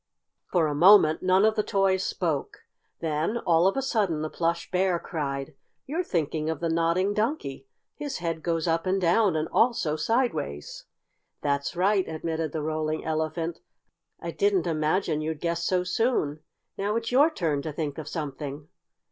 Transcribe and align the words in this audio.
For 0.51 0.65
a 0.65 0.73
moment 0.73 1.21
none 1.21 1.45
of 1.45 1.53
the 1.53 1.61
toys 1.61 2.01
spoke. 2.03 2.63
Then, 3.01 3.37
all 3.37 3.67
of 3.67 3.77
a 3.77 3.83
sudden, 3.83 4.23
the 4.23 4.31
Plush 4.31 4.71
Bear 4.71 4.97
cried: 4.97 5.53
"You're 5.85 6.01
thinking 6.03 6.49
of 6.49 6.59
the 6.59 6.69
Nodding 6.69 7.13
Donkey! 7.13 7.67
His 7.93 8.17
head 8.17 8.41
goes 8.41 8.67
up 8.67 8.87
and 8.87 8.99
down 8.99 9.35
and 9.35 9.47
also 9.49 9.95
sideways." 9.95 10.85
"That's 11.41 11.75
right!" 11.75 12.07
admitted 12.07 12.51
the 12.51 12.63
Rolling 12.63 13.05
Elephant. 13.05 13.59
"I 14.19 14.31
didn't 14.31 14.65
imagine 14.65 15.21
you'd 15.21 15.39
guess 15.39 15.63
so 15.63 15.83
soon. 15.83 16.39
Now 16.79 16.95
it's 16.95 17.11
your 17.11 17.29
turn 17.29 17.61
to 17.61 17.71
think 17.71 17.99
of 17.99 18.07
something." 18.07 18.69